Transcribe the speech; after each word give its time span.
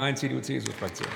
Ein 0.00 0.16
CDU-CSU-Fraktion. 0.16 1.08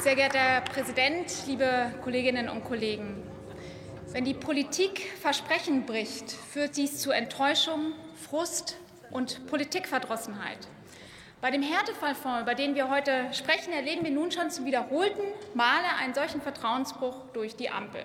Sehr 0.00 0.16
geehrter 0.16 0.38
Herr 0.40 0.60
Präsident, 0.62 1.32
liebe 1.46 1.94
Kolleginnen 2.02 2.48
und 2.48 2.64
Kollegen! 2.64 3.22
Wenn 4.08 4.24
die 4.24 4.34
Politik 4.34 5.12
Versprechen 5.20 5.86
bricht, 5.86 6.32
führt 6.32 6.76
dies 6.76 6.98
zu 6.98 7.12
Enttäuschung, 7.12 7.92
Frust 8.16 8.78
und 9.12 9.46
Politikverdrossenheit. 9.46 10.58
Bei 11.40 11.52
dem 11.52 11.62
Härtefallfonds, 11.62 12.42
über 12.42 12.56
den 12.56 12.74
wir 12.74 12.90
heute 12.90 13.32
sprechen, 13.32 13.72
erleben 13.72 14.02
wir 14.02 14.10
nun 14.10 14.32
schon 14.32 14.50
zum 14.50 14.64
wiederholten 14.64 15.22
Male 15.54 15.86
einen 16.00 16.14
solchen 16.14 16.40
Vertrauensbruch 16.40 17.26
durch 17.32 17.54
die 17.54 17.70
Ampel. 17.70 18.02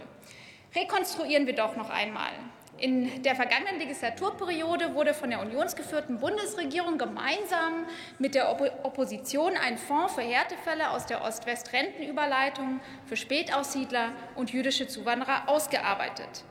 Rekonstruieren 0.75 1.47
wir 1.47 1.55
doch 1.55 1.75
noch 1.75 1.89
einmal. 1.89 2.33
In 2.79 3.23
der 3.23 3.35
vergangenen 3.35 3.79
Legislaturperiode 3.79 4.93
wurde 4.93 5.15
von 5.15 5.31
der 5.31 5.41
unionsgeführten 5.41 6.19
Bundesregierung 6.19 6.99
gemeinsam 6.99 7.87
mit 8.19 8.35
der 8.35 8.51
Opposition 8.51 9.53
ein 9.57 9.79
Fonds 9.79 10.13
für 10.13 10.21
Härtefälle 10.21 10.91
aus 10.91 11.07
der 11.07 11.23
Ost-West-Rentenüberleitung 11.23 12.79
für 13.07 13.17
Spätaussiedler 13.17 14.11
und 14.35 14.51
jüdische 14.51 14.87
Zuwanderer 14.87 15.49
ausgearbeitet. 15.49 16.43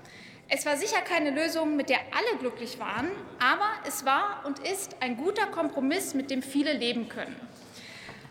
Es 0.48 0.66
war 0.66 0.76
sicher 0.76 1.00
keine 1.02 1.30
Lösung, 1.30 1.76
mit 1.76 1.90
der 1.90 1.98
alle 1.98 2.38
glücklich 2.40 2.80
waren, 2.80 3.10
aber 3.38 3.68
es 3.86 4.04
war 4.04 4.42
und 4.46 4.58
ist 4.60 4.96
ein 5.00 5.16
guter 5.16 5.46
Kompromiss, 5.46 6.14
mit 6.14 6.30
dem 6.32 6.42
viele 6.42 6.72
leben 6.72 7.08
können. 7.08 7.36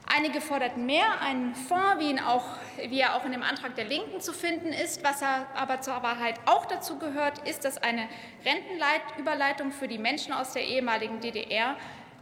Einige 0.08 0.40
forderten 0.40 0.86
mehr, 0.86 1.20
einen 1.22 1.56
Fonds, 1.56 2.00
wie, 2.00 2.12
ihn 2.12 2.20
auch, 2.20 2.46
wie 2.90 3.00
er 3.00 3.16
auch 3.16 3.26
in 3.26 3.32
dem 3.32 3.44
Antrag 3.44 3.76
der 3.76 3.86
Linken 3.86 4.22
zu 4.22 4.34
finden 4.34 4.68
ist. 4.68 5.04
Was 5.04 5.24
aber 5.24 5.82
zur 5.82 6.02
Wahrheit 6.04 6.40
auch 6.46 6.66
dazu 6.66 7.00
gehört, 7.00 7.40
ist, 7.48 7.66
dass 7.66 7.78
eine 7.78 8.08
Rentenüberleitung 8.46 9.72
für 9.72 9.88
die 9.88 9.98
Menschen 9.98 10.32
aus 10.32 10.54
der 10.54 10.64
ehemaligen 10.64 11.20
DDR 11.20 11.76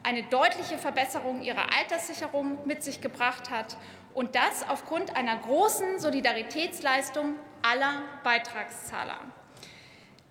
eine 0.03 0.23
deutliche 0.23 0.77
Verbesserung 0.77 1.41
ihrer 1.41 1.73
Alterssicherung 1.77 2.57
mit 2.65 2.83
sich 2.83 3.01
gebracht 3.01 3.49
hat 3.49 3.77
und 4.13 4.35
das 4.35 4.67
aufgrund 4.67 5.15
einer 5.15 5.37
großen 5.37 5.99
Solidaritätsleistung 5.99 7.35
aller 7.61 8.01
Beitragszahler. 8.23 9.19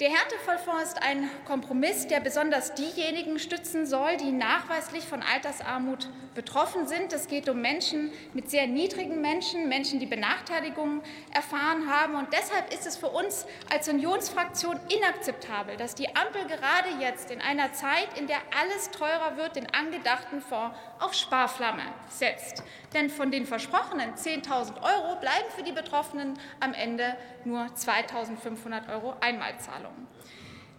Der 0.00 0.08
Härtefallfonds 0.08 0.84
ist 0.84 1.02
ein 1.02 1.30
Kompromiss, 1.44 2.08
der 2.08 2.20
besonders 2.20 2.74
diejenigen 2.74 3.38
stützen 3.38 3.86
soll, 3.86 4.16
die 4.16 4.32
nachweislich 4.32 5.04
von 5.04 5.22
Altersarmut 5.22 6.08
betroffen 6.34 6.86
sind. 6.88 7.12
Es 7.12 7.28
geht 7.28 7.48
um 7.50 7.60
Menschen 7.60 8.10
mit 8.32 8.50
sehr 8.50 8.66
niedrigen 8.66 9.20
Menschen, 9.20 9.68
Menschen, 9.68 10.00
die 10.00 10.06
Benachteiligungen 10.06 11.02
erfahren 11.32 11.88
haben. 11.90 12.14
Und 12.14 12.32
deshalb 12.32 12.72
ist 12.72 12.86
es 12.86 12.96
für 12.96 13.08
uns 13.08 13.46
als 13.70 13.86
Unionsfraktion 13.86 14.80
inakzeptabel, 14.88 15.76
dass 15.76 15.94
die 15.94 16.08
Ampel 16.16 16.46
gerade 16.46 16.88
jetzt 16.98 17.30
in 17.30 17.42
einer 17.42 17.72
Zeit, 17.74 18.18
in 18.18 18.27
der 18.27 18.38
alles 18.60 18.90
teurer 18.90 19.36
wird, 19.36 19.56
den 19.56 19.72
angedachten 19.72 20.40
Fonds 20.40 20.74
auf 21.03 21.14
Sparflamme 21.14 21.83
setzt. 22.08 22.62
Denn 22.95 23.11
von 23.11 23.31
den 23.31 23.47
versprochenen 23.47 24.14
10.000 24.14 24.83
Euro 24.83 25.17
bleiben 25.20 25.50
für 25.55 25.62
die 25.62 25.72
Betroffenen 25.72 26.39
am 26.61 26.75
Ende 26.75 27.17
nur 27.45 27.62
2.500 27.64 28.92
Euro 28.92 29.14
Einmalzahlung. 29.20 29.92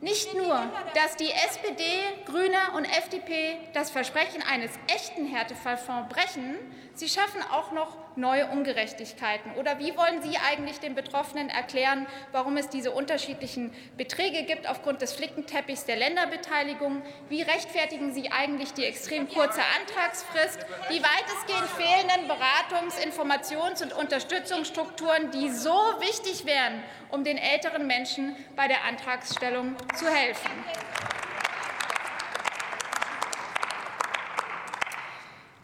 Nicht 0.02 0.34
nur, 0.34 0.60
dass 0.96 1.16
die 1.16 1.32
SPD, 1.32 1.84
Grüne 2.26 2.58
und 2.76 2.84
FDP 2.84 3.58
das 3.74 3.90
Versprechen 3.90 4.44
eines 4.44 4.72
echten 4.94 5.26
Härtefallfonds 5.26 6.14
brechen, 6.14 6.58
sie 6.94 7.08
schaffen 7.08 7.42
auch 7.52 7.72
noch 7.72 7.96
neue 8.16 8.47
Ungerechtigkeiten. 8.47 9.53
Oder 9.56 9.80
wie 9.80 9.95
wollen 9.97 10.22
Sie 10.22 10.38
eigentlich 10.38 10.80
den 10.80 10.95
Betroffenen 10.95 11.50
erklären, 11.50 12.08
warum 12.31 12.58
es 12.58 12.70
diese 12.70 12.92
unterschiedlichen 12.92 13.73
Beträge 13.97 14.44
gibt 14.44 14.67
aufgrund 14.70 15.02
des 15.02 15.14
Flickenteppichs 15.14 15.86
der 15.86 15.97
Länderbeteiligung? 15.97 17.02
Wie 17.30 17.42
rechtfertigen 17.42 18.14
Sie 18.14 18.31
eigentlich 18.31 18.73
die 18.73 18.86
extrem 18.86 19.28
kurze 19.28 19.61
Antragsfrist, 19.80 20.66
die 20.92 21.02
weitestgehend 21.02 21.70
fehlenden 21.78 22.30
Beratungs-, 22.30 23.00
Informations- 23.00 23.83
und 23.83 23.93
Unterstützungsstrukturen, 23.93 25.32
die 25.32 25.49
so 25.49 25.77
wichtig 25.99 26.45
wären, 26.45 26.83
um 27.09 27.23
den 27.23 27.38
älteren 27.38 27.88
Menschen 27.88 28.36
bei 28.55 28.67
der 28.67 28.83
Antragsstellung 28.86 29.76
zu 29.95 30.08
helfen? 30.08 30.52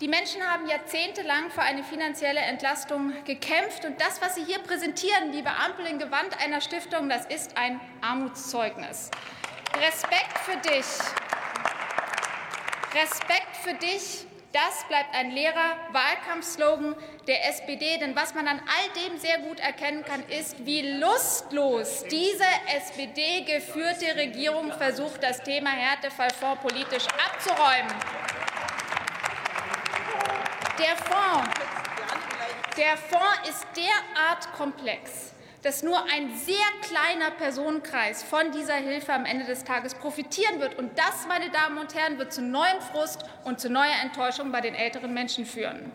Die 0.01 0.07
Menschen 0.07 0.41
haben 0.49 0.65
jahrzehntelang 0.69 1.51
für 1.51 1.61
eine 1.61 1.83
finanzielle 1.83 2.39
Entlastung 2.39 3.11
gekämpft. 3.25 3.83
Und 3.83 3.99
das, 3.99 4.21
was 4.21 4.35
Sie 4.35 4.45
hier 4.45 4.59
präsentieren, 4.59 5.33
liebe 5.33 5.49
Ampel 5.49 5.87
in 5.87 5.99
Gewand 5.99 6.41
einer 6.41 6.61
Stiftung, 6.61 7.09
das 7.09 7.25
ist 7.25 7.57
ein 7.57 7.81
Armutszeugnis. 7.99 9.11
Respekt 9.75 10.37
für 10.45 10.55
dich. 10.55 10.85
Respekt 12.95 13.57
für 13.61 13.73
dich. 13.73 14.25
Das 14.53 14.87
bleibt 14.87 15.13
ein 15.13 15.31
leerer 15.31 15.75
Wahlkampfslogan 15.91 16.95
der 17.27 17.49
SPD. 17.49 17.97
Denn 17.97 18.15
was 18.15 18.33
man 18.33 18.47
an 18.47 18.59
all 18.59 19.03
dem 19.03 19.19
sehr 19.19 19.39
gut 19.39 19.59
erkennen 19.59 20.05
kann, 20.05 20.23
ist, 20.29 20.65
wie 20.65 20.93
lustlos 20.93 22.05
diese 22.09 22.45
SPD-geführte 22.77 24.15
Regierung 24.15 24.71
versucht, 24.71 25.21
das 25.21 25.43
Thema 25.43 25.71
Härtefallfonds 25.71 26.61
politisch 26.61 27.05
abzuräumen. 27.27 27.93
Der 30.79 30.95
Fonds, 30.95 31.49
der 32.77 32.95
Fonds 32.95 33.49
ist 33.49 33.67
derart 33.75 34.53
komplex, 34.53 35.33
dass 35.61 35.83
nur 35.83 36.01
ein 36.05 36.33
sehr 36.37 36.55
kleiner 36.81 37.31
Personenkreis 37.31 38.23
von 38.23 38.53
dieser 38.53 38.75
Hilfe 38.75 39.11
am 39.11 39.25
Ende 39.25 39.43
des 39.43 39.65
Tages 39.65 39.93
profitieren 39.93 40.61
wird. 40.61 40.79
Und 40.79 40.97
das, 40.97 41.27
meine 41.27 41.49
Damen 41.49 41.79
und 41.79 41.93
Herren, 41.95 42.17
wird 42.17 42.31
zu 42.31 42.41
neuem 42.41 42.79
Frust 42.93 43.25
und 43.43 43.59
zu 43.59 43.69
neuer 43.69 43.95
Enttäuschung 44.03 44.53
bei 44.53 44.61
den 44.61 44.73
älteren 44.73 45.13
Menschen 45.13 45.45
führen. 45.45 45.91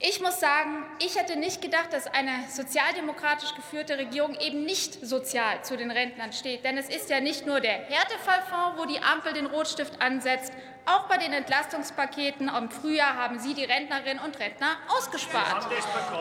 Ich 0.00 0.20
muss 0.20 0.38
sagen, 0.38 0.86
ich 1.00 1.18
hätte 1.18 1.36
nicht 1.36 1.60
gedacht, 1.60 1.92
dass 1.92 2.06
eine 2.06 2.44
sozialdemokratisch 2.48 3.56
geführte 3.56 3.98
Regierung 3.98 4.36
eben 4.36 4.64
nicht 4.64 5.04
sozial 5.04 5.64
zu 5.64 5.76
den 5.76 5.90
Rentnern 5.90 6.32
steht. 6.32 6.64
Denn 6.64 6.78
es 6.78 6.88
ist 6.88 7.10
ja 7.10 7.18
nicht 7.18 7.46
nur 7.46 7.58
der 7.58 7.72
Härtefallfonds, 7.72 8.78
wo 8.78 8.84
die 8.84 9.00
Ampel 9.00 9.32
den 9.32 9.46
Rotstift 9.46 10.00
ansetzt. 10.00 10.52
Auch 10.86 11.08
bei 11.08 11.18
den 11.18 11.32
Entlastungspaketen 11.32 12.48
im 12.48 12.70
Frühjahr 12.70 13.16
haben 13.16 13.40
Sie 13.40 13.54
die 13.54 13.64
Rentnerinnen 13.64 14.22
und 14.24 14.38
Rentner 14.38 14.76
ausgespart. 14.88 15.66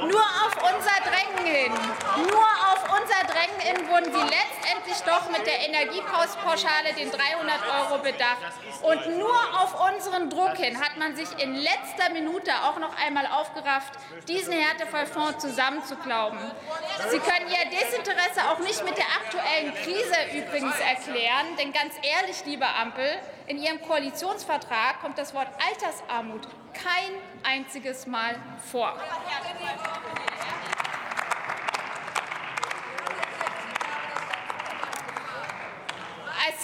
Nur 0.02 0.22
auf 0.22 0.56
unser 0.56 0.98
Drängen 1.06 1.46
hin, 1.46 1.72
nur 2.18 2.47
auf 3.18 3.24
unser 3.24 3.34
Drängen 3.34 3.60
hin 3.60 3.90
wurden 3.90 4.06
Sie 4.06 4.20
letztendlich 4.20 4.98
doch 5.06 5.30
mit 5.30 5.46
der 5.46 5.68
Energiepauspauschale 5.68 6.94
den 6.94 7.12
300 7.12 7.60
Euro 7.66 8.02
bedacht. 8.02 8.38
Und 8.82 9.18
nur 9.18 9.36
auf 9.62 9.92
unseren 9.92 10.30
Druck 10.30 10.58
hin 10.58 10.80
hat 10.80 10.98
man 10.98 11.16
sich 11.16 11.28
in 11.42 11.56
letzter 11.56 12.10
Minute 12.14 12.52
auch 12.64 12.80
noch 12.80 12.96
einmal 12.98 13.28
aufgerafft, 13.28 13.94
diesen 14.28 14.54
Härtefallfonds 14.54 15.40
zusammenzuklauben. 15.40 16.40
Sie 17.10 17.20
können 17.20 17.48
Ihr 17.50 17.70
Desinteresse 17.70 18.50
auch 18.52 18.60
nicht 18.60 18.84
mit 18.84 18.98
der 18.98 19.06
aktuellen 19.06 19.74
Krise 19.76 20.38
übrigens 20.38 20.80
erklären. 20.80 21.46
Denn 21.58 21.74
ganz 21.74 21.94
ehrlich, 22.02 22.46
liebe 22.46 22.68
Ampel, 22.68 23.08
in 23.48 23.58
Ihrem 23.62 23.82
Koalitionsvertrag 23.82 25.02
kommt 25.02 25.18
das 25.18 25.34
Wort 25.34 25.48
Altersarmut 25.70 26.48
kein 26.74 27.14
einziges 27.44 28.06
Mal 28.06 28.36
vor. 28.72 28.96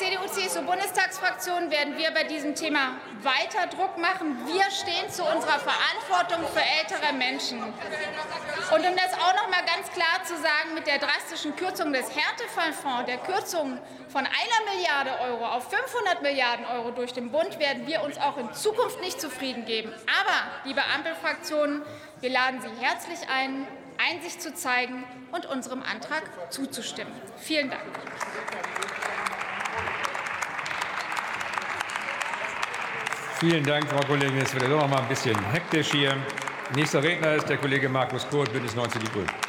CDU-CSU-Bundestagsfraktion 0.04 1.72
werden 1.72 1.98
wir 1.98 2.12
bei 2.12 2.26
diesem 2.26 2.56
Thema 2.56 2.98
weiter 3.22 3.68
Druck 3.68 3.98
machen. 3.98 4.36
Wir 4.46 4.70
stehen 4.70 5.10
zu 5.10 5.24
unserer 5.24 5.60
Verantwortung 5.60 6.46
für 6.52 6.60
ältere 6.60 7.14
Menschen. 7.14 7.64
Und 7.64 8.86
um 8.86 8.96
das 8.98 9.14
auch 9.14 9.34
noch 9.34 9.50
mal 9.50 9.64
ganz 9.66 9.90
klar 9.94 10.22
zu 10.26 10.36
sagen, 10.36 10.74
mit 10.76 10.88
der 10.88 11.00
drastischen 11.00 11.56
Kürzung 11.56 11.94
des 11.94 12.14
Härtefallfonds, 12.14 13.06
der 13.06 13.18
Kürzung 13.20 13.80
von 14.10 14.26
einer 14.26 14.76
Milliarde 14.76 15.12
Euro 15.22 15.46
auf 15.46 15.70
500 15.70 16.22
Milliarden 16.22 16.66
Euro 16.66 16.92
durch 16.92 17.14
den 17.14 17.32
Bund, 17.32 17.58
werden 17.60 17.88
wir 17.88 18.04
uns 18.04 18.18
auch 18.18 18.38
in 18.38 18.54
Zukunft 18.54 19.00
nicht 19.00 19.22
zufrieden 19.22 19.64
geben. 19.66 19.94
Aber, 20.22 20.66
liebe 20.66 20.82
Ampelfraktionen, 20.94 21.82
wir 22.20 22.30
laden 22.30 22.60
Sie 22.60 22.86
herzlich 22.86 23.20
ein, 23.30 23.66
Einsicht 23.98 24.42
zu 24.42 24.54
zeigen 24.54 25.06
und 25.32 25.46
unserem 25.46 25.82
Antrag 25.82 26.24
zuzustimmen. 26.52 27.14
Vielen 27.38 27.70
Dank. 27.70 27.84
Vielen 33.40 33.64
Dank, 33.66 33.90
Frau 33.90 34.00
Kollegin. 34.08 34.38
Es 34.38 34.54
wird 34.54 34.64
doch 34.64 34.80
noch 34.80 34.88
mal 34.88 35.02
ein 35.02 35.08
bisschen 35.10 35.38
hektisch 35.52 35.92
hier. 35.92 36.16
Nächster 36.76 37.04
Redner 37.04 37.36
ist 37.36 37.50
der 37.50 37.58
Kollege 37.58 37.90
Markus 37.90 38.28
Kurt, 38.30 38.52
Bündnis 38.54 38.74
90 38.76 39.02
Die 39.02 39.12
Grünen. 39.12 39.43